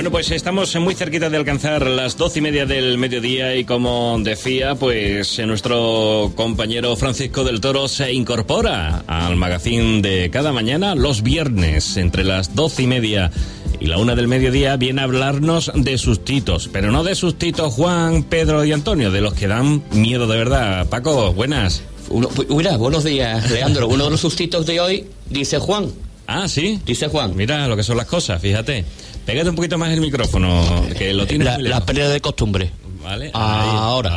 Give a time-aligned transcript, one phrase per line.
[0.00, 4.18] Bueno, pues estamos muy cerquita de alcanzar las doce y media del mediodía y como
[4.18, 10.94] decía, pues eh, nuestro compañero Francisco del Toro se incorpora al magazín de cada mañana
[10.94, 13.30] los viernes entre las doce y media
[13.78, 18.22] y la una del mediodía viene a hablarnos de sustitos, pero no de sustitos Juan,
[18.22, 20.88] Pedro y Antonio, de los que dan miedo de verdad.
[20.88, 21.82] Paco, buenas.
[22.08, 23.86] Uno, mira, buenos días, Leandro.
[23.86, 25.90] Uno de los sustitos de hoy dice Juan.
[26.32, 26.80] Ah, sí.
[26.86, 27.34] Dice Juan.
[27.36, 28.84] Mira lo que son las cosas, fíjate.
[29.26, 32.70] Pégate un poquito más el micrófono, que lo tienes La, la de costumbre.
[33.02, 33.30] Vale.
[33.34, 33.62] Ahora.
[33.62, 33.68] Ahí,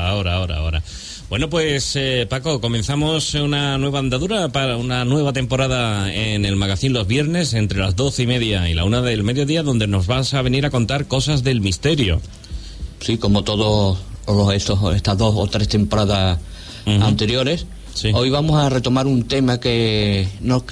[0.08, 0.84] ahora, ahora, ahora.
[1.30, 6.94] Bueno, pues eh, Paco, comenzamos una nueva andadura para una nueva temporada en el magazine
[6.94, 10.36] los viernes entre las doce y media y la una del mediodía, donde nos vas
[10.36, 12.22] a venir a contar cosas del misterio.
[13.00, 16.38] Sí, como todos los- estos, estas dos o tres temporadas
[16.86, 17.66] anteriores.
[17.94, 18.12] Sí.
[18.14, 20.64] Hoy vamos a retomar un tema que no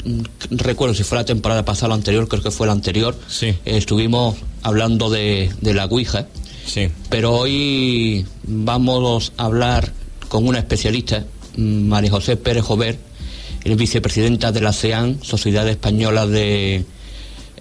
[0.49, 3.17] recuerdo si fue la temporada pasada o la anterior, creo que fue la anterior.
[3.27, 3.47] Sí.
[3.47, 6.27] Eh, estuvimos hablando de, de la Ouija.
[6.65, 6.89] Sí.
[7.09, 9.91] Pero hoy vamos a hablar
[10.29, 11.25] con una especialista,
[11.57, 12.97] mm, María José Pérez Jover,
[13.63, 16.83] es vicepresidenta de la SEAN, Sociedad Española de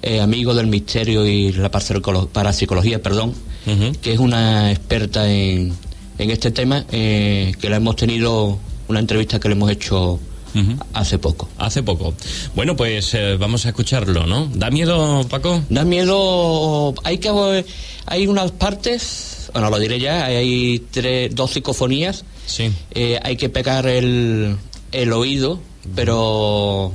[0.03, 3.35] eh, Amigos del Misterio y la Parapsicolo- Parapsicología, perdón,
[4.01, 5.75] que es una experta en,
[6.19, 8.59] en este tema, eh, que la hemos tenido,
[8.91, 10.19] una entrevista que le hemos hecho
[10.95, 11.49] hace poco.
[11.59, 12.13] Hace poco.
[12.55, 14.51] Bueno, pues eh, vamos a escucharlo, ¿no?
[14.53, 15.63] ¿Da miedo, Paco?
[15.71, 16.95] Da miedo.
[17.05, 17.65] Hay que
[18.07, 20.25] hay unas partes, bueno, lo diré ya.
[20.25, 22.25] Hay tres, dos psicofonías.
[22.47, 22.71] Sí.
[22.91, 24.57] Eh, hay que pegar el,
[24.91, 25.61] el oído,
[25.95, 26.93] pero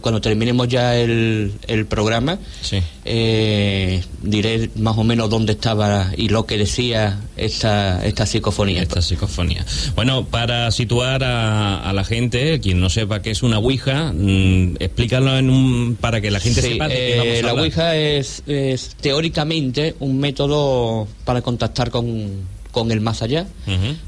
[0.00, 2.78] cuando terminemos ya el, el programa, Sí.
[3.04, 8.82] eh, diré más o menos dónde estaba y lo que decía esta, esta psicofonía.
[8.82, 9.64] Esta psicofonía.
[9.94, 14.76] Bueno, para situar a, a la gente, quien no sepa qué es una Ouija, mm,
[14.80, 17.50] explícalo en un, para que la gente Sí, sepa de qué eh, vamos a la
[17.50, 17.64] hablar.
[17.64, 22.30] Ouija es, es teóricamente un método para contactar con,
[22.70, 23.46] con el más allá,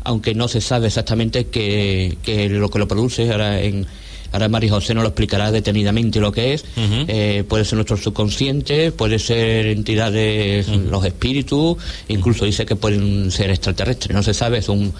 [0.04, 3.30] aunque no se sabe exactamente qué qué es lo que lo produce.
[3.30, 3.86] Ahora, en,
[4.34, 6.64] ahora María José nos lo explicará detenidamente lo que es.
[6.76, 11.76] Eh, puede ser nuestro subconsciente, puede ser entidades, los espíritus,
[12.08, 14.92] incluso dice que pueden ser extraterrestres, no se sabe, es un,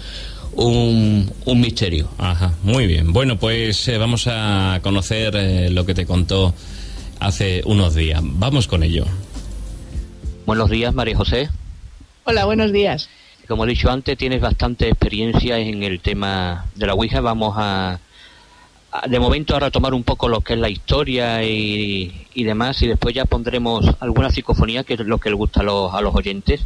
[0.55, 2.07] un, un misterio.
[2.17, 3.11] Ajá, muy bien.
[3.13, 6.53] Bueno, pues eh, vamos a conocer eh, lo que te contó
[7.19, 8.21] hace unos días.
[8.23, 9.05] Vamos con ello.
[10.45, 11.49] Buenos días, María José.
[12.23, 13.09] Hola, buenos días.
[13.47, 17.21] Como he dicho antes, tienes bastante experiencia en el tema de la Ouija.
[17.21, 17.99] Vamos a-
[19.07, 22.87] de momento a retomar un poco lo que es la historia y, y demás, y
[22.87, 26.13] después ya pondremos alguna psicofonía, que es lo que le gusta a los, a los
[26.15, 26.61] oyentes,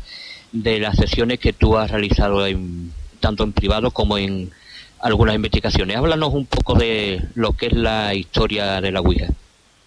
[0.51, 4.49] de las sesiones que tú has realizado en- tanto en privado como en
[5.01, 5.97] algunas investigaciones.
[5.97, 9.27] Háblanos un poco de lo que es la historia de la Ouija.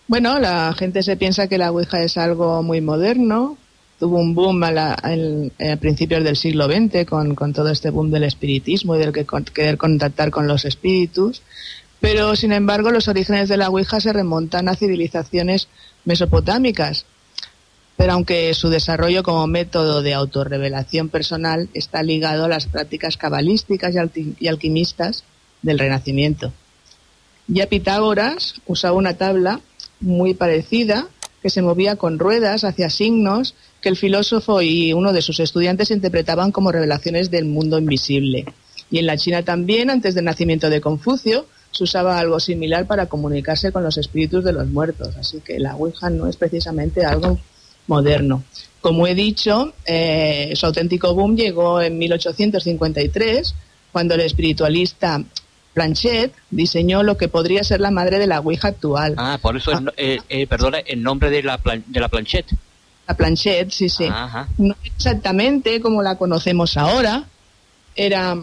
[0.09, 3.57] Bueno, la gente se piensa que la Ouija es algo muy moderno.
[3.99, 8.11] Tuvo un boom a, la- a principios del siglo XX con, con todo este boom
[8.11, 9.25] del espiritismo y del que
[9.55, 11.43] querer contactar con los espíritus.
[12.03, 15.69] Pero, sin embargo, los orígenes de la Ouija se remontan a civilizaciones
[16.05, 17.07] mesopotámicas.
[17.97, 23.95] Pero aunque su desarrollo como método de autorrevelación personal está ligado a las prácticas cabalísticas
[24.41, 25.23] y alquimistas
[25.63, 26.53] del Renacimiento.
[27.47, 29.61] Ya Pitágoras usaba una tabla
[30.01, 31.07] muy parecida
[31.41, 35.93] que se movía con ruedas hacia signos que el filósofo y uno de sus estudiantes
[35.93, 38.45] interpretaban como revelaciones del mundo invisible.
[38.91, 43.07] Y en la China también, antes del nacimiento de Confucio, se usaba algo similar para
[43.07, 45.17] comunicarse con los espíritus de los muertos.
[45.17, 47.39] Así que la Ouija no es precisamente algo
[47.89, 48.45] moderno.
[48.81, 53.55] Como he dicho, eh, su auténtico boom llegó en 1853,
[53.93, 55.23] cuando el espiritualista
[55.75, 59.15] Planchet diseñó lo que podría ser la madre de la Ouija actual.
[59.17, 59.93] Ah, por eso, el no-
[60.49, 62.53] perdona, el nombre de la, de la planchette.
[63.09, 64.05] La Planchet, sí, sí.
[64.05, 64.49] Ajá.
[64.59, 67.25] No exactamente como la conocemos ahora,
[67.97, 68.37] era,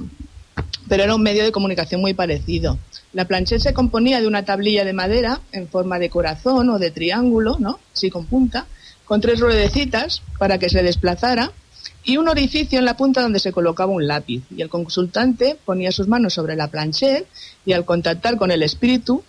[0.87, 2.77] pero era un medio de comunicación muy parecido.
[3.13, 6.91] La planchette se componía de una tablilla de madera en forma de corazón o de
[6.91, 7.79] triángulo, ¿no?
[7.93, 8.67] Así con punta,
[9.05, 11.51] con tres ruedecitas para que se desplazara
[12.03, 14.43] y un orificio en la punta donde se colocaba un lápiz.
[14.55, 17.27] Y el consultante ponía sus manos sobre la planchette
[17.65, 19.23] y al contactar con el espíritu,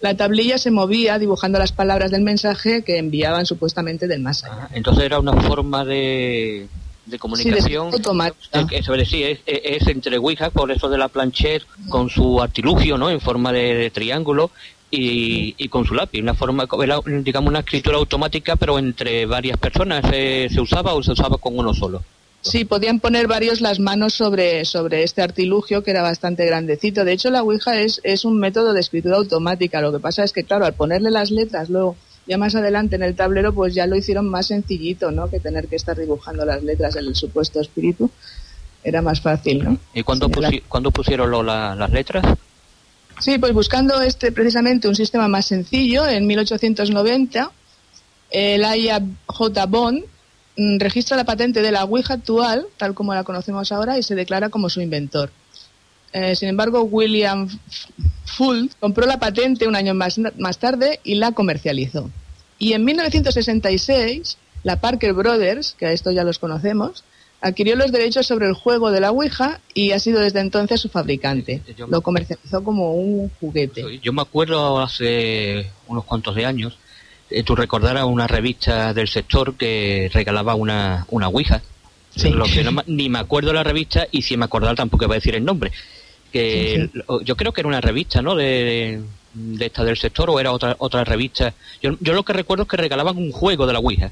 [0.00, 4.62] la tablilla se movía dibujando las palabras del mensaje que enviaban supuestamente del más allá.
[4.62, 6.68] Ah, entonces era una forma de,
[7.06, 7.92] de comunicación.
[7.92, 8.60] Sí, de.
[8.60, 12.08] Eh, que eso es, sí, es, es entre Ouija, por eso de la planchette, con
[12.10, 13.10] su artilugio, ¿no?
[13.10, 14.50] En forma de, de triángulo,
[14.92, 16.66] y, con su lápiz, una forma,
[17.06, 20.04] digamos, una escritura automática, pero entre varias personas.
[20.08, 22.02] ¿Se, ¿Se usaba o se usaba con uno solo?
[22.42, 27.04] Sí, podían poner varios las manos sobre, sobre este artilugio que era bastante grandecito.
[27.04, 29.80] De hecho, la Ouija es, es un método de escritura automática.
[29.80, 31.96] Lo que pasa es que, claro, al ponerle las letras luego
[32.26, 35.28] ya más adelante en el tablero, pues ya lo hicieron más sencillito, ¿no?
[35.28, 38.10] Que tener que estar dibujando las letras en el supuesto espíritu.
[38.84, 39.78] Era más fácil, ¿no?
[39.94, 40.28] ¿Y cuándo,
[40.90, 42.24] pusieron las letras?
[43.20, 47.50] Sí, pues buscando este precisamente un sistema más sencillo, en 1890,
[48.30, 48.64] el
[49.26, 49.66] J.
[49.66, 50.04] Bond
[50.56, 54.14] mm, registra la patente de la Ouija actual, tal como la conocemos ahora, y se
[54.14, 55.30] declara como su inventor.
[56.12, 57.48] Eh, sin embargo, William
[58.24, 62.10] Full compró la patente un año más, más tarde y la comercializó.
[62.58, 67.04] Y en 1966, la Parker Brothers, que a esto ya los conocemos,
[67.40, 70.88] adquirió los derechos sobre el juego de la Ouija y ha sido desde entonces su
[70.88, 71.60] fabricante.
[71.88, 73.98] Lo comercializó como un juguete.
[74.00, 76.78] Yo me acuerdo hace unos cuantos de años,
[77.30, 81.62] eh, tú recordarás una revista del sector que regalaba una, una Ouija.
[82.24, 85.34] Lo que ni me acuerdo la revista y si me acordara tampoco iba a decir
[85.34, 85.72] el nombre
[86.32, 86.90] que
[87.24, 88.34] yo creo que era una revista, ¿no?
[88.34, 89.00] De,
[89.34, 91.54] de, esta del sector o era otra otra revista.
[91.82, 94.10] Yo, yo lo que recuerdo es que regalaban un juego de la Ouija.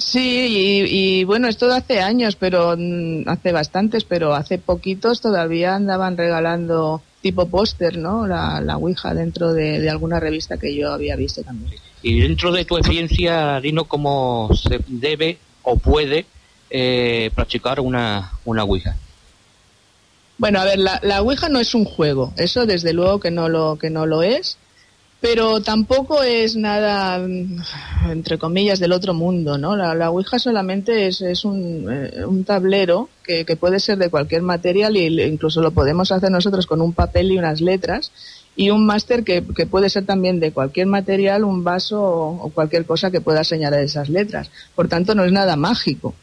[0.00, 6.16] Sí, y, bueno, esto hace años, pero mm, hace bastantes, pero hace poquitos todavía andaban
[6.16, 8.26] regalando tipo póster, ¿no?
[8.26, 11.74] La, la Ouija dentro de, alguna revista que yo había visto también.
[12.02, 16.24] Y dentro de tu experiencia, Dino, ¿cómo se debe o puede
[16.70, 18.96] eh, practicar una, una Ouija?
[20.40, 23.50] Bueno, a ver, la, la, Ouija no es un juego, eso desde luego que no
[23.50, 24.56] lo, que no lo es,
[25.20, 27.60] pero tampoco es nada, mm,
[28.10, 29.76] entre comillas, del otro mundo, ¿no?
[29.76, 34.08] La, la Ouija solamente es, es un, eh, un tablero que, que, puede ser de
[34.08, 38.10] cualquier material e incluso lo podemos hacer nosotros con un papel y unas letras
[38.56, 42.48] y un máster que, que, puede ser también de cualquier material, un vaso o, o,
[42.48, 44.50] cualquier cosa que pueda señalar esas letras.
[44.74, 46.14] Por tanto, no es nada mágico.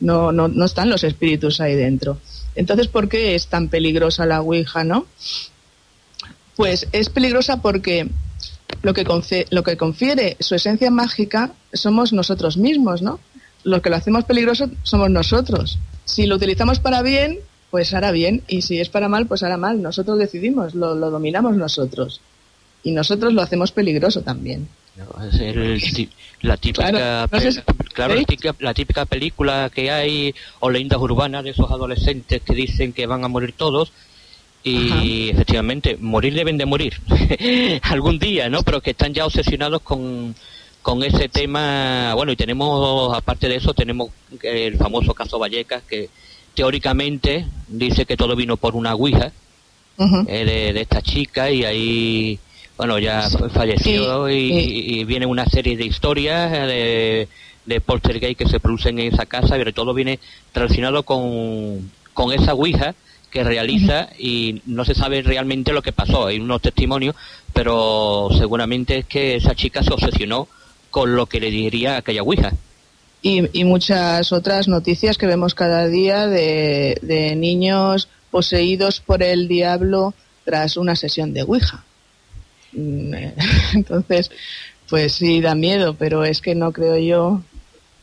[0.00, 2.18] No, no, no están los espíritus ahí dentro.
[2.56, 5.06] Entonces, ¿por qué es tan peligrosa la Ouija, no?
[6.56, 8.08] Pues es peligrosa porque
[8.82, 13.20] lo que, confiere su esencia mágica somos nosotros mismos, ¿no?
[13.64, 15.78] Lo que lo hacemos peligroso somos nosotros.
[16.04, 17.38] Si lo utilizamos para bien,
[17.70, 19.82] pues hará bien, y si es para mal, pues hará mal.
[19.82, 22.20] Nosotros decidimos, lo, dominamos nosotros.
[22.82, 24.68] Y nosotros lo hacemos peligroso también.
[26.42, 27.28] La típica
[27.94, 28.14] Claro,
[28.60, 33.24] la típica, película que hay, o leyendas urbanas de esos adolescentes que dicen que van
[33.24, 33.90] a morir todos,
[34.62, 37.00] y efectivamente, morir deben de morir
[37.82, 38.62] algún día, ¿no?
[38.64, 40.34] Pero que están ya obsesionados con,
[40.82, 42.12] con ese tema.
[42.14, 44.10] Bueno, y tenemos, aparte de eso, tenemos
[44.42, 46.10] el famoso caso Vallecas, que
[46.54, 49.30] teóricamente dice que todo vino por una ouija
[50.28, 52.38] eh, de, esta chica, y ahí,
[52.76, 57.28] bueno, ya falleció, y, viene una serie de historias de
[57.66, 60.18] de poltergeist que se producen en esa casa, pero todo viene
[60.54, 62.94] relacionado con, con esa Ouija
[63.30, 66.26] que realiza y no se sabe realmente lo que pasó.
[66.26, 67.16] Hay unos testimonios,
[67.52, 70.48] pero seguramente es que esa chica se obsesionó
[70.90, 72.52] con lo que le diría aquella Ouija.
[73.20, 79.48] Y, y muchas otras noticias que vemos cada día de, de niños poseídos por el
[79.48, 80.14] diablo
[80.44, 81.85] tras una sesión de Ouija.
[83.74, 84.30] Entonces,
[84.88, 87.42] pues sí, da miedo, pero es que no creo yo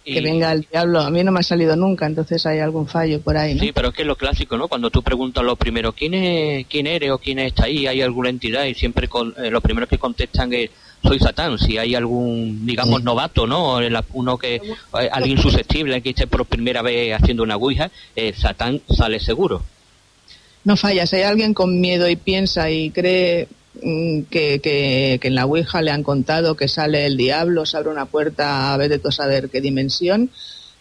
[0.03, 0.99] que venga el diablo.
[0.99, 3.61] A mí no me ha salido nunca, entonces hay algún fallo por ahí, ¿no?
[3.61, 4.67] Sí, pero es que es lo clásico, ¿no?
[4.67, 7.87] Cuando tú preguntas lo primero, ¿quién, es, quién eres o quién está ahí?
[7.87, 8.65] ¿Hay alguna entidad?
[8.65, 10.69] Y siempre con, eh, lo primero que contestan es,
[11.01, 11.57] soy Satán.
[11.57, 13.79] Si hay algún, digamos, novato, ¿no?
[14.13, 18.81] Uno que, eh, alguien susceptible que esté por primera vez haciendo una ouija, eh, Satán
[18.89, 19.63] sale seguro.
[20.65, 23.47] No falla, si hay alguien con miedo y piensa y cree
[23.81, 27.89] Mm, que, que, en la Ouija le han contado que sale el diablo, se abre
[27.89, 30.29] una puerta a ver de todo saber qué dimensión,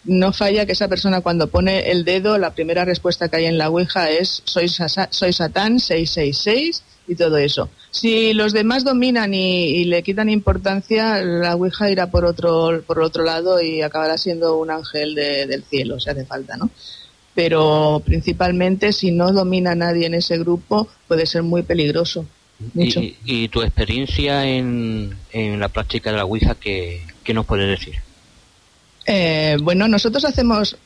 [0.05, 3.57] no falla que esa persona cuando pone el dedo, la primera respuesta que hay en
[3.57, 7.69] la Ouija es soy, soy Satán 666 y todo eso.
[7.89, 13.23] Si los demás dominan y, le quitan importancia, la Ouija irá por otro, por otro
[13.23, 16.69] lado y acabará siendo un ángel del cielo, si hace falta, ¿no?
[17.33, 22.25] Pero principalmente si no domina nadie en ese grupo puede ser muy peligroso.
[22.75, 27.01] Y, tu experiencia en, en, la práctica de la Ouija, ¿qué,
[27.33, 27.95] nos puedes decir?
[29.05, 30.77] Eh, bueno, nosotros hacemos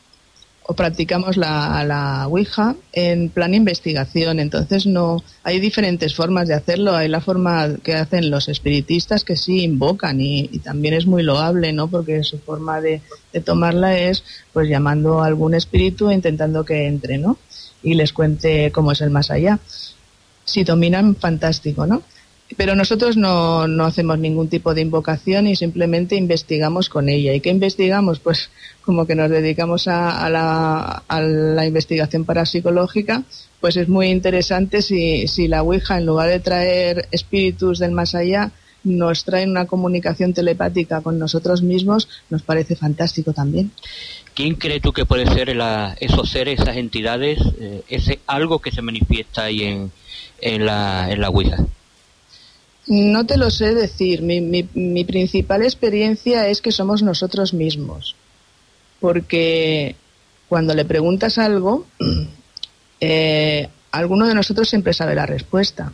[0.67, 6.93] o practicamos la, la Ouija en plan investigación, entonces no hay diferentes formas de hacerlo.
[6.93, 11.71] Hay la forma que hacen los espiritistas que sí invocan y, también es muy loable,
[11.71, 11.87] ¿no?
[11.87, 16.87] Porque su forma de, de, tomarla es pues llamando a algún espíritu e intentando que
[16.87, 17.37] entre, ¿no?
[17.81, 19.59] Y les cuente cómo es el más allá
[20.47, 22.01] si dominan, fantástico, ¿no?
[22.55, 27.33] Pero nosotros no, no hacemos ningún tipo de invocación y simplemente investigamos con ella.
[27.33, 28.19] ¿Y qué investigamos?
[28.19, 28.49] Pues
[28.83, 33.23] como que nos dedicamos a, la, a la investigación parapsicológica,
[33.59, 38.15] pues es muy interesante si, si la Ouija, en lugar de traer espíritus del más
[38.15, 38.51] allá,
[38.85, 43.71] nos trae una comunicación telepática con nosotros mismos, nos parece fantástico también.
[44.33, 45.49] ¿Quién cree tú que puede ser
[45.99, 49.91] esos seres, esas entidades, eh, ese algo que se manifiesta ahí en,
[50.41, 51.57] en, la, en la Ouija?
[52.87, 54.21] No te lo sé decir.
[54.21, 58.15] Mi, mi, principal experiencia es que somos nosotros mismos.
[58.99, 59.95] Porque
[60.47, 61.85] cuando le preguntas algo,
[63.01, 65.91] eh, alguno de nosotros siempre sabe la respuesta.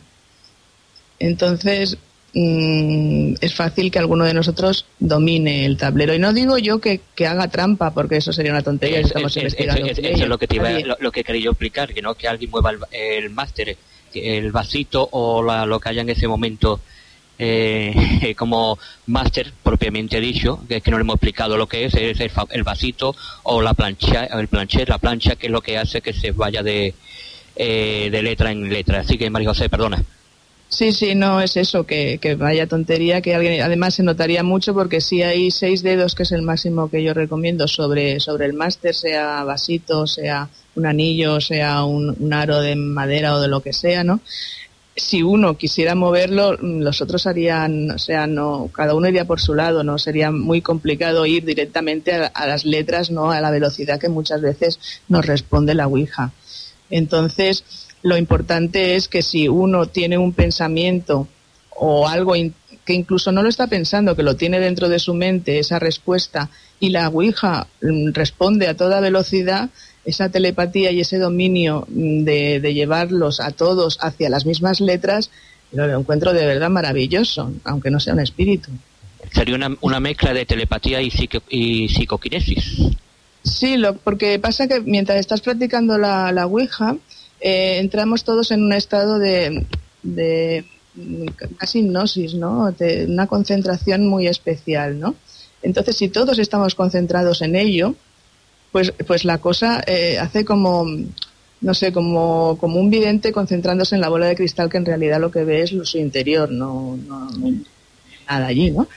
[1.18, 1.98] Entonces,
[2.32, 6.14] mm, es fácil que alguno de nosotros domine el tablero.
[6.14, 9.00] Y no digo yo que, haga trampa, porque eso sería una tontería.
[9.00, 12.14] Es, estamos investigando eso es lo que, te lo, que quería yo explicar, que no
[12.14, 13.76] que alguien mueva el máster
[14.14, 16.80] el vasito o la, lo que haya en ese momento
[17.38, 21.94] eh, como máster propiamente dicho, que es que no le hemos explicado lo que es,
[21.94, 26.00] es el, vasito o la plancha, el planchet, la plancha, que es lo que hace
[26.00, 26.94] que se vaya de,
[27.56, 29.00] eh, de letra en letra.
[29.00, 30.02] Así que, María José, perdona.
[30.68, 34.74] Sí, sí, no es eso, que, que, vaya tontería, que alguien, además se notaría mucho
[34.74, 38.54] porque si hay seis dedos, que es el máximo que yo recomiendo sobre, sobre el
[38.54, 43.60] máster, sea vasito, sea un anillo, sea un, un, aro de madera o de lo
[43.60, 44.20] que sea, ¿no?
[44.96, 49.54] Si uno quisiera moverlo, los otros harían, o sea, no, cada uno iría por su
[49.54, 49.98] lado, ¿no?
[49.98, 53.32] Sería muy complicado ir directamente a, a las letras, ¿no?
[53.32, 54.78] A la velocidad que muchas veces
[55.08, 56.32] nos responde la Ouija.
[56.90, 57.64] Entonces,
[58.02, 61.26] lo importante es que si uno tiene un pensamiento
[61.70, 62.34] o algo
[62.84, 66.50] que incluso no lo está pensando, que lo tiene dentro de su mente, esa respuesta,
[66.78, 69.70] y la Ouija mm, responde a toda velocidad,
[70.04, 75.30] esa telepatía y ese dominio mm, de, llevarlos a todos hacia las mismas letras,
[75.72, 78.70] lo encuentro de verdad maravilloso, aunque no sea un espíritu.
[79.32, 81.10] Sería una, mezcla de telepatía y,
[81.48, 82.90] y psicoquinesis.
[83.42, 86.96] Sí, lo, porque pasa que mientras estás practicando la, la Ouija,
[87.40, 89.66] eh, entramos todos en un estado de,
[90.02, 90.64] de
[91.58, 92.72] casi hipnosis, ¿no?
[92.72, 95.14] De una concentración muy especial, ¿no?
[95.62, 97.94] Entonces, si todos estamos concentrados en ello,
[98.74, 100.84] pues, pues la cosa eh, hace como,
[101.60, 105.20] no sé, como, como un vidente concentrándose en la bola de cristal que en realidad
[105.20, 106.98] lo que ve es su interior, no,
[108.28, 108.88] nada allí, ¿no?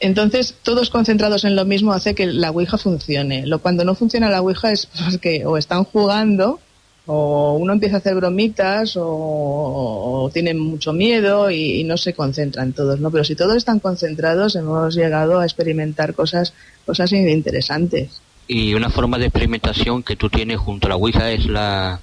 [0.00, 3.46] Entonces, todos concentrados en lo mismo hace que la Ouija funcione.
[3.46, 6.58] Lo cuando no funciona la Ouija es porque o están jugando
[7.06, 12.72] o uno empieza a hacer bromitas o, tienen mucho miedo y, y, no se concentran
[12.72, 13.12] todos, ¿no?
[13.12, 18.20] Pero si todos están concentrados hemos llegado a experimentar cosas, cosas interesantes.
[18.48, 22.00] Y una forma de experimentación que tú tienes junto a la Ouija es la,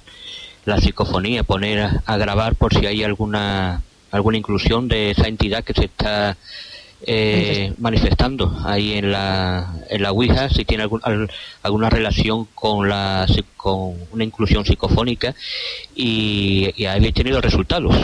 [0.64, 5.74] la psicofonía, poner a, grabar por si hay alguna, alguna inclusión de esa entidad que
[5.74, 6.36] se está
[7.06, 11.00] eh, manifestando ahí en la, en la Ouija, si tiene algún,
[11.62, 15.34] alguna relación con, la, con una inclusión psicofónica
[15.94, 17.94] y, y habéis tenido resultados.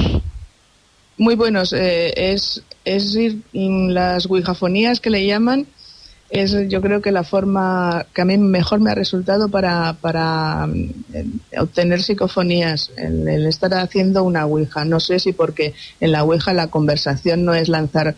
[1.21, 1.75] Muy buenos.
[1.75, 5.67] Eh, es, es ir en las Ouijafonías que le llaman
[6.31, 10.67] es yo creo que la forma que a mí mejor me ha resultado para, para
[10.67, 14.85] mm, obtener psicofonías, el, estar haciendo una Ouija.
[14.85, 18.15] No sé si porque en la Ouija la conversación no es lanzar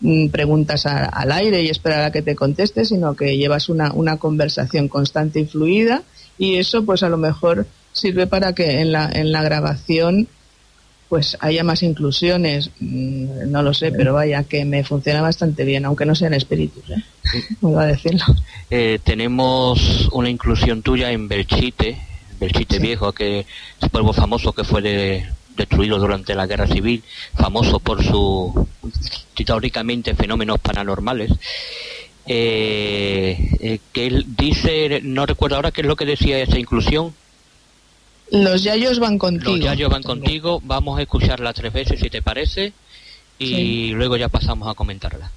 [0.00, 4.18] mm, preguntas al aire y esperar a que te conteste, sino que llevas una, una
[4.18, 6.02] conversación constante y fluida
[6.36, 10.28] y eso pues a lo mejor sirve para que en la, en la grabación
[11.14, 15.84] pues haya más inclusiones, mm, no lo sé, pero vaya, que me funciona bastante bien,
[15.84, 17.04] aunque no sean espíritus, ¿eh?
[17.60, 18.24] Vuelvo a decirlo.
[18.68, 21.96] Eh, tenemos una inclusión tuya en Belchite,
[22.40, 23.46] Belchite Viejo, que es
[23.80, 25.24] un pueblo famoso que fue
[25.56, 27.04] destruido durante la guerra civil,
[27.36, 28.66] famoso por su
[29.36, 31.30] teóricamente fenómenos paranormales.
[32.26, 37.14] Eh, eh, que él dice, no recuerdo ahora qué es lo que decía esa inclusión,
[38.42, 39.52] los yayos van contigo.
[39.52, 40.60] Los yayos van contigo.
[40.64, 42.72] Vamos a escucharla tres veces si te parece
[43.38, 45.30] y luego ya pasamos a comentarla.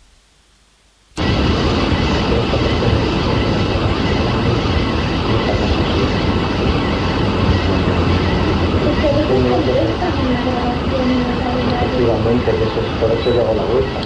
[11.97, 14.01] Efectivamente, que eso es por eso llevo la vuelta.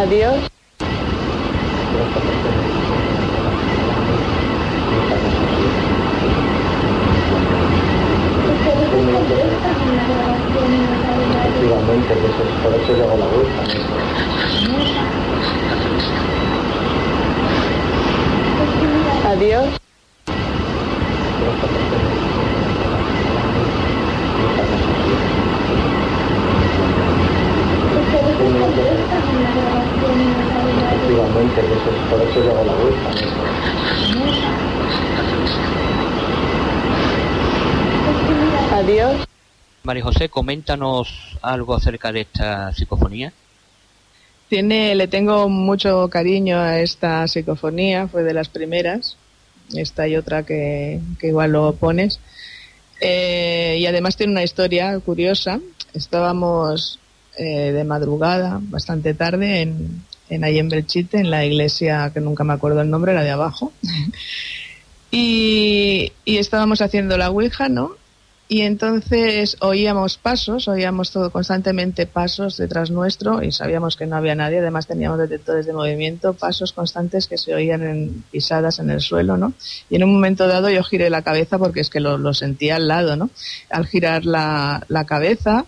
[0.00, 0.50] Adiós.
[11.50, 12.44] Efectivamente, eso.
[19.28, 19.80] Adiós.
[38.80, 39.26] Adiós.
[39.82, 43.30] María José, coméntanos algo acerca de esta psicofonía.
[44.48, 49.18] Tiene, le tengo mucho cariño a esta psicofonía, fue de las primeras.
[49.74, 52.20] Esta y otra que, que igual lo pones.
[53.02, 55.60] Eh, y además tiene una historia curiosa.
[55.92, 56.98] Estábamos
[57.36, 62.44] eh, de madrugada, bastante tarde, en, en ahí en Belchite, en la iglesia que nunca
[62.44, 63.74] me acuerdo el nombre, la de abajo.
[65.10, 67.99] y, y estábamos haciendo la Ouija, ¿no?
[68.52, 74.34] Y entonces oíamos pasos, oíamos todo constantemente pasos detrás nuestro y sabíamos que no había
[74.34, 74.58] nadie.
[74.58, 79.36] Además teníamos detectores de movimiento, pasos constantes que se oían en pisadas en el suelo,
[79.36, 79.52] ¿no?
[79.88, 82.74] Y en un momento dado yo giré la cabeza porque es que lo, lo sentía
[82.74, 83.30] al lado, ¿no?
[83.70, 85.64] Al girar la, la cabeza,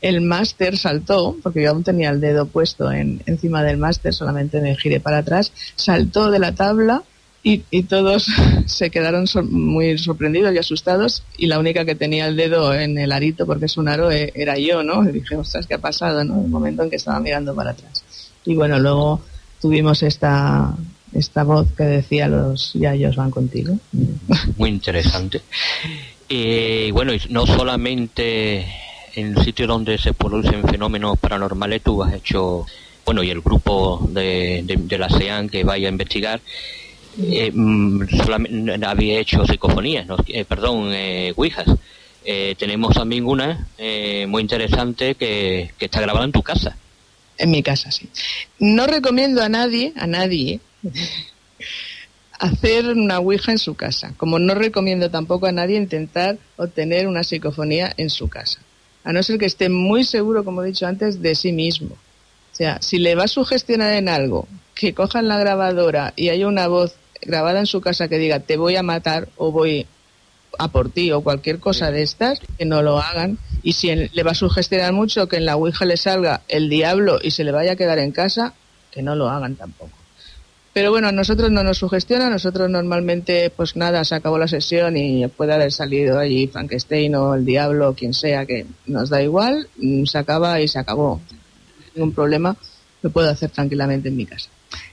[0.00, 4.62] el máster saltó, porque yo aún tenía el dedo puesto en, encima del máster, solamente
[4.62, 7.02] me giré para atrás, saltó de la tabla
[7.42, 8.26] y, y todos
[8.66, 12.98] se quedaron sor- muy sorprendidos y asustados y la única que tenía el dedo en
[12.98, 15.02] el arito, porque es un aro, eh, era yo, ¿no?
[15.08, 16.40] Y dije, ostras, ¿qué ha pasado, no?
[16.42, 18.04] El momento en que estaba mirando para atrás.
[18.44, 19.20] Y bueno, luego
[19.60, 20.74] tuvimos esta,
[21.12, 23.76] esta voz que decía los yayos van contigo.
[24.56, 25.42] Muy interesante.
[26.28, 28.66] Y bueno, y no solamente
[29.14, 32.64] en el sitio donde se producen fenómenos paranormales, tú has hecho,
[33.04, 36.40] bueno, y el grupo de, de, de la SEAN que vaya a investigar,
[37.20, 40.16] eh, mm, solamente había hecho psicofonías, ¿no?
[40.26, 41.66] Eh, perdón, eh, ouijas.
[42.24, 46.76] Eh, tenemos también una eh, muy interesante que, está grabada en tu casa.
[47.36, 48.08] En mi casa, sí.
[48.58, 50.60] No recomiendo a nadie, a nadie,
[52.38, 54.14] hacer una Ouija en su casa.
[54.16, 58.60] Como no recomiendo tampoco a nadie intentar obtener una psicofonía en su casa.
[59.02, 61.94] A no ser que esté muy seguro, como he dicho antes, de sí mismo.
[61.94, 66.46] O sea, si le va a sugestionar en algo, que cojan la grabadora y haya
[66.46, 69.86] una voz grabada en su casa que diga te voy a matar o voy
[70.58, 73.38] a por ti o cualquier cosa de estas, que no lo hagan.
[73.62, 77.18] Y si le va a sugestionar mucho que en la Ouija le salga el diablo
[77.22, 78.54] y se le vaya a quedar en casa,
[78.90, 79.96] que no lo hagan tampoco.
[80.72, 84.96] Pero bueno, a nosotros no nos sugestiona, nosotros normalmente, pues nada, se acabó la sesión
[84.96, 89.22] y puede haber salido allí Frankenstein o el diablo o quien sea, que nos da
[89.22, 91.20] igual, mm, se acaba y se acabó.
[91.94, 92.56] Ningún problema,
[93.02, 94.48] lo puedo hacer tranquilamente en mi casa.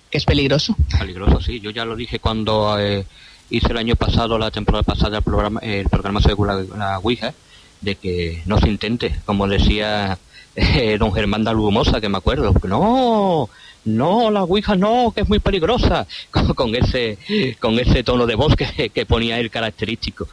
[0.10, 0.76] Que es peligroso.
[1.00, 1.60] Peligroso, sí.
[1.60, 3.06] Yo ya lo dije cuando eh,
[3.50, 7.34] hice el año pasado, la temporada pasada, el programa, el programa sobre la, la Ouija,
[7.82, 10.17] de que no se intente, como decía
[10.56, 12.54] eh, don Germán de Lugomosa, que me acuerdo.
[12.63, 13.50] No,
[13.86, 17.17] no, la Ouija no, que es muy peligrosa, con, con ese
[17.60, 20.28] con ese tono de voz que, que ponía él característico.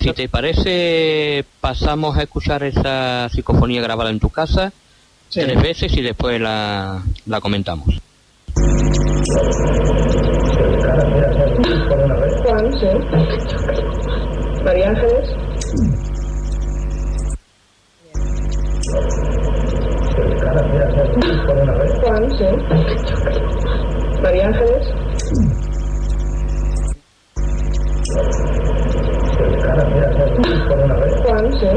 [0.00, 4.72] Si te parece, pasamos a escuchar esa psicofonía grabada en tu casa
[5.30, 5.40] Sí.
[5.40, 7.96] tres veces y después la, la comentamos.
[12.44, 12.88] Juan, sí.
[14.62, 15.28] María Ángeles.
[22.02, 22.48] Juan, sí.
[24.22, 24.86] María Ángeles.
[31.24, 31.70] Juan, sí.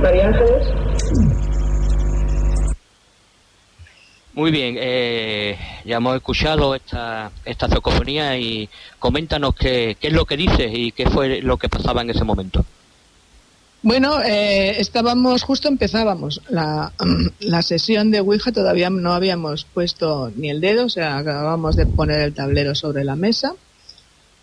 [0.00, 0.81] María Ángeles.
[4.34, 8.68] Muy bien, eh, ya hemos escuchado esta, esta psicofonía y
[8.98, 12.24] coméntanos qué, qué es lo que dices y qué fue lo que pasaba en ese
[12.24, 12.64] momento.
[13.82, 16.92] Bueno, eh, estábamos, justo empezábamos la,
[17.40, 21.86] la sesión de Ouija, todavía no habíamos puesto ni el dedo, o sea, acabábamos de
[21.86, 23.54] poner el tablero sobre la mesa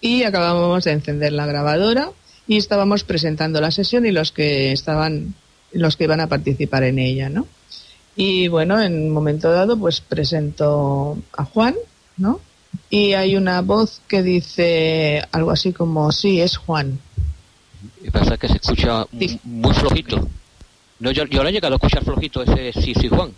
[0.02, 2.12] y acabábamos de encender la grabadora
[2.48, 5.34] y estábamos presentando la sesión y los que estaban,
[5.72, 7.48] los que iban a participar en ella, ¿no?
[8.16, 11.76] Y bueno, en un momento dado, pues presento a Juan,
[12.18, 12.40] ¿no?
[12.90, 17.00] Y hay una voz que dice algo así como, sí, es Juan.
[18.04, 19.40] Y pasa que se escucha Sí.
[19.44, 20.28] muy flojito.
[21.00, 23.32] No, yo, yo no he llegado a escuchar flojito ese sí, sí, Juan.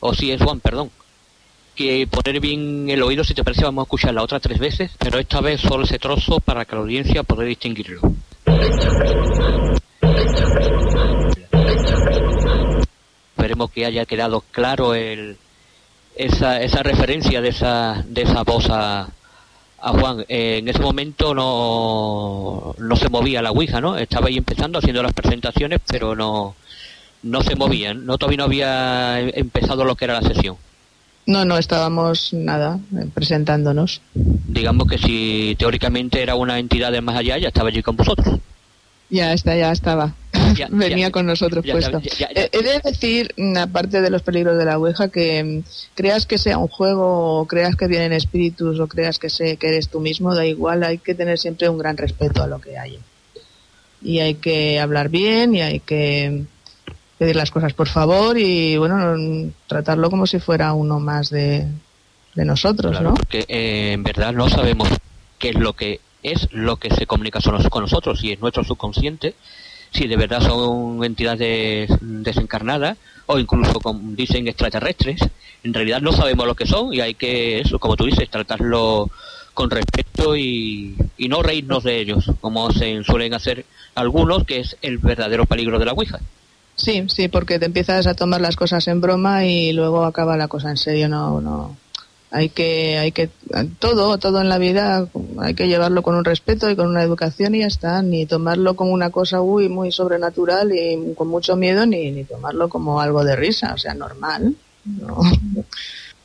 [0.00, 0.90] O sí es Juan, perdón.
[1.74, 4.92] Que poner bien el oído, si te parece, vamos a escuchar la otra tres veces,
[4.98, 8.00] pero esta vez solo ese trozo para que la audiencia pueda distinguirlo.
[13.44, 15.36] Esperemos que haya quedado claro el,
[16.16, 19.06] esa, esa referencia de esa, de esa voz a,
[19.82, 20.24] a Juan.
[20.28, 23.98] Eh, en ese momento no, no se movía la Ouija, ¿no?
[23.98, 26.54] Estaba ahí empezando haciendo las presentaciones, pero no,
[27.22, 28.06] no se movían.
[28.06, 30.56] No, todavía no había em- empezado lo que era la sesión.
[31.26, 34.00] No, no estábamos nada eh, presentándonos.
[34.14, 38.38] Digamos que si teóricamente era una entidad de más allá, ya estaba allí con vosotros.
[39.10, 40.14] Ya está, ya estaba.
[40.70, 41.98] venía con nosotros puesto.
[41.98, 45.62] Eh, he de decir, mm, aparte de los peligros de la Ouija, que mm,
[45.94, 49.68] creas que sea un juego, o creas que vienen espíritus, o creas que, sé, que
[49.68, 52.78] eres tú mismo, da igual, hay que tener siempre un gran respeto a lo que
[52.78, 52.98] hay.
[54.02, 56.44] Y hay que hablar bien y hay que
[57.18, 61.66] pedir las cosas por favor y, bueno, tratarlo como si fuera uno más de,
[62.34, 63.14] de nosotros, ¿no?
[63.14, 64.88] Porque eh, en verdad no sabemos
[65.38, 67.38] qué es lo que es lo que se comunica
[67.70, 69.34] con nosotros, si es nuestro subconsciente,
[69.94, 75.20] si de verdad son entidades desencarnadas o incluso como dicen extraterrestres.
[75.62, 79.08] En realidad no sabemos lo que son y hay que, eso, como tú dices, tratarlo
[79.54, 84.76] con respeto y, y no reírnos de ellos, como se suelen hacer algunos, que es
[84.82, 86.18] el verdadero peligro de la Ouija.
[86.74, 90.48] Sí, sí, porque te empiezas a tomar las cosas en broma y luego acaba la
[90.48, 91.76] cosa en serio, no, no,
[92.34, 93.30] hay que, hay que,
[93.78, 95.06] todo, todo en la vida
[95.38, 98.74] hay que llevarlo con un respeto y con una educación y ya está, ni tomarlo
[98.74, 103.22] como una cosa uy, muy sobrenatural y con mucho miedo, ni, ni tomarlo como algo
[103.22, 104.56] de risa, o sea, normal.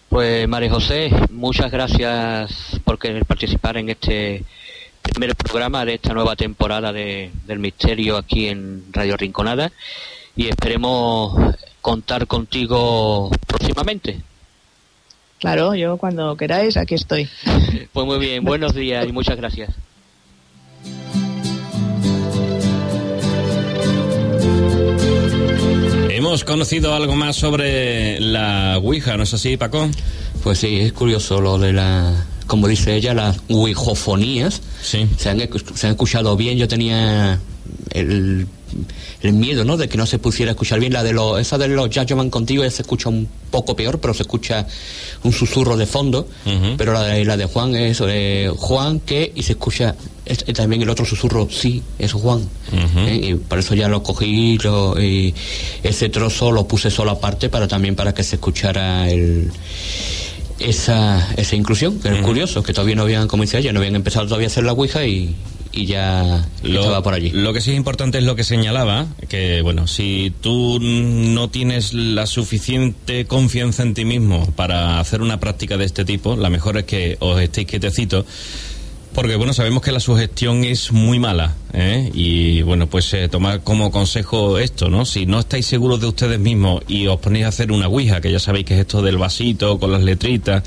[0.10, 4.44] Pues María José, muchas gracias por participar en este
[5.04, 9.72] primer programa de esta nueva temporada de, del misterio aquí en Radio Rinconada
[10.36, 11.36] y esperemos
[11.82, 14.24] contar contigo próximamente.
[15.40, 17.30] Claro, yo cuando queráis, aquí estoy.
[17.94, 19.72] Pues muy bien, buenos días y muchas gracias.
[26.10, 29.90] Hemos conocido algo más sobre la Ouija, ¿no es así, Paco?
[30.44, 32.14] Pues sí, es curioso lo de la,
[32.46, 34.62] como dice ella, las Ouijofonías.
[34.82, 35.08] Sí.
[35.18, 36.58] Se han, se han escuchado bien.
[36.58, 37.40] Yo tenía
[37.92, 38.48] el
[39.22, 39.78] el miedo, ¿no?
[39.78, 40.94] De que no se pusiera a escuchar bien.
[40.94, 44.14] La de los, esa de los Ya contigo ya se escucha un poco peor, pero
[44.14, 44.68] se escucha
[45.24, 46.28] un susurro de fondo.
[46.78, 49.96] Pero la de, la de Juan es de Juan que y se escucha
[50.54, 52.48] también el otro susurro, sí, es Juan.
[52.98, 53.20] ¿eh?
[53.24, 54.58] Y por eso ya lo cogí
[55.00, 55.34] y
[55.84, 59.52] ese trozo lo puse solo aparte para también para que se escuchara el
[60.60, 63.96] esa, esa inclusión, que es curioso, que todavía no habían, como dice ella, no habían
[63.96, 65.36] empezado todavía a hacer la Ouija y,
[65.80, 67.32] y ya lo, estaba por allí.
[67.32, 71.94] Lo que sí es importante es lo que señalaba, que bueno, si tú no tienes
[71.94, 76.78] la suficiente confianza en ti mismo para hacer una práctica de este tipo, la mejor
[76.78, 78.26] es que os estéis quietecitos.
[79.14, 82.12] Porque bueno, sabemos que la sugestión es muy mala, ¿eh?
[82.14, 85.04] y bueno, pues eh, tomar como consejo esto, ¿no?
[85.04, 88.32] Si no estáis seguros de ustedes mismos y os ponéis a hacer una ouija, que
[88.32, 90.64] ya sabéis que es esto del vasito con las letritas,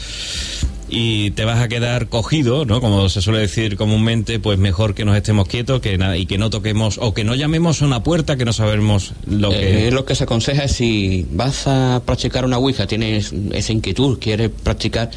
[0.95, 2.83] y te vas a quedar cogido, ¿no?
[2.83, 6.37] Como se suele decir comúnmente, pues mejor que nos estemos quietos que nada, y que
[6.37, 9.89] no toquemos o que no llamemos a una puerta que no sabemos lo que...
[9.89, 14.19] Eh, lo que se aconseja es si vas a practicar una Ouija, tienes esa inquietud,
[14.19, 15.11] quieres practicar,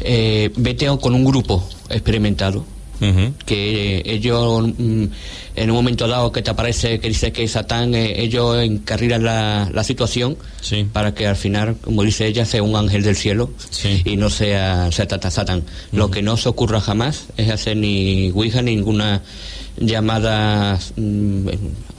[0.00, 2.64] eh, vete con un grupo experimentado
[3.44, 5.04] que ellos mm,
[5.56, 9.70] en un momento dado que te aparece que dice que Satán eh, ellos encarrilan la,
[9.72, 10.36] la situación
[10.92, 13.50] para que al final como dice ella sea un ángel del cielo
[14.04, 15.64] y no sea, sea tata Satán.
[15.92, 19.22] Lo que no se ocurra jamás es hacer ni Ouija ni ninguna
[19.78, 21.48] llamada mm,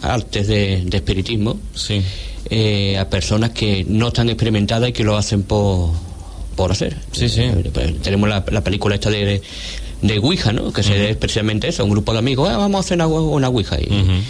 [0.01, 1.59] artes de, espiritismo
[2.49, 5.91] eh, a personas que no están experimentadas y que lo hacen por
[6.57, 6.97] por hacer.
[7.21, 9.41] Eh, pues, tenemos la, la película esta de, de
[10.21, 10.71] Ouija, ¿no?
[10.71, 13.77] Que se especialmente eso, un grupo de amigos, ah, vamos a hacer una, una Ouija.
[13.79, 14.23] Y,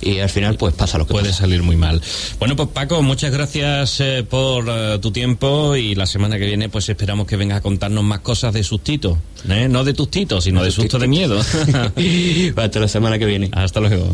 [0.00, 2.00] y al final pues pasa lo que puede salir muy mal.
[2.38, 6.68] Bueno, pues Paco, muchas gracias eh, por eh, tu tiempo y la semana que viene
[6.68, 9.68] pues esperamos que vengas a contarnos más cosas de sustito, ¿eh?
[9.68, 11.40] no de tustito, sino de susto de miedo.
[12.56, 13.50] Hasta la semana que viene.
[13.52, 14.06] Hasta luego.